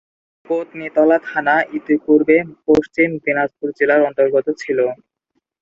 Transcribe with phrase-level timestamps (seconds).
[0.45, 4.79] পত্নীতলা থানা ইতিপূর্বে পশ্চিম দিনাজপুর জেলার অন্তর্গত ছিল।